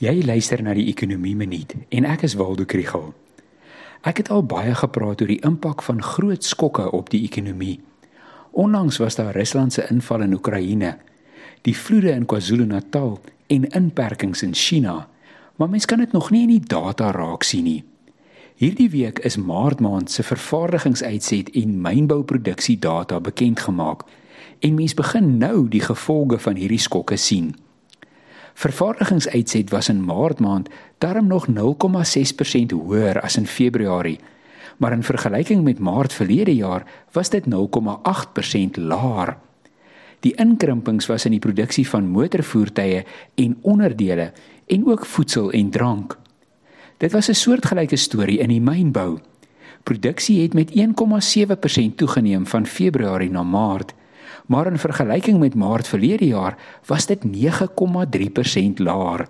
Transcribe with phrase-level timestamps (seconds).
[0.00, 3.10] Jy luister na die Ekonomie Minuut en ek is Waldo Krugel.
[4.00, 7.82] Ek het al baie gepraat oor die impak van groot skokke op die ekonomie.
[8.56, 10.94] Onlangs was daar Rusland se inval in Oekraïne,
[11.68, 13.18] die vloede in KwaZulu-Natal
[13.52, 15.04] en inperkings in China,
[15.60, 17.84] maar mens kan dit nog nie in die data raak sien nie.
[18.56, 24.08] Hierdie week is Maart maand se vervaardigingsuitset en mynbouproduksie data bekend gemaak
[24.64, 27.52] en mens begin nou die gevolge van hierdie skokke sien.
[28.60, 30.68] Vervaardigingsuitset was in Maart maand
[30.98, 34.18] darm nog 0,6% hoër as in Februarie,
[34.76, 39.36] maar in vergelyking met Maart verlede jaar was dit 0,8% laer.
[40.20, 43.04] Die inkrimpings was in die produksie van motorvoertuie
[43.34, 44.32] en onderdele
[44.66, 46.18] en ook voedsel en drank.
[46.96, 49.18] Dit was 'n soortgelyke storie in die mynbou.
[49.82, 53.94] Produksie het met 1,7% toegeneem van Februarie na Maart
[54.46, 59.26] maar in vergelyking met Maart verlede jaar was dit 9,3% laer.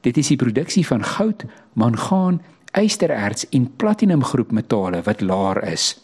[0.00, 6.00] Dit is die produksie van goud, mangaan, ystererts en platinumgroep metale wat laer is.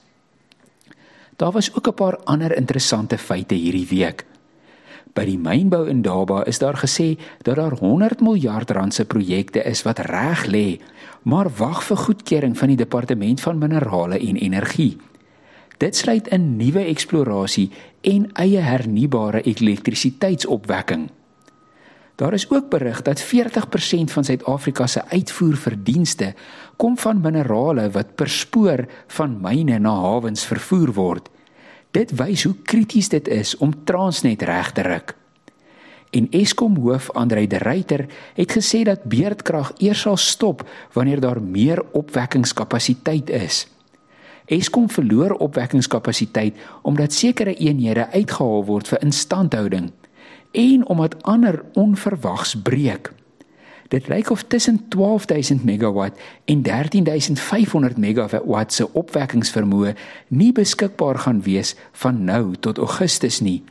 [1.36, 4.25] Daar was ook 'n paar ander interessante feite hierdie week.
[5.12, 9.62] By die mynbou in Daba is daar gesê dat daar 100 miljard rand se projekte
[9.62, 10.81] is wat reg lê,
[11.23, 14.97] maar wag vir goedkeuring van die departement van minerale en energie.
[15.81, 17.70] Dit sluit in nuwe eksplorasie
[18.01, 21.11] en eie hernubare elektrisiteitsopwekking.
[22.20, 23.29] Daar is ook berig dat 40%
[24.12, 26.34] van Suid-Afrika se uitvoerverdienste
[26.77, 31.31] kom van minerale wat per spoor van myne na hawens vervoer word.
[31.91, 35.17] Dit wys hoe krities dit is om Transnet reg te ruk.
[36.11, 41.42] En Eskom hoof Andrei de Ruyter het gesê dat beerdkrag eers sal stop wanneer daar
[41.42, 43.67] meer opwekkingskapasiteit is.
[44.51, 49.91] Eskom verloor opwekkingskapasiteit omdat sekere eenhede uitgehaal word vir instandhouding
[50.51, 53.12] en omdat ander onverwags breek.
[53.91, 59.95] Dit lyk of tussen 12000 megawatt en 13500 megawatt se opwekkingsvermoë
[60.29, 63.63] nie beskikbaar gaan wees van nou tot Augustus nie.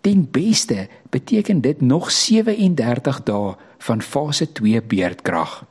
[0.00, 5.62] Ten beste beteken dit nog 37 dae van fase 2 beerdkrag.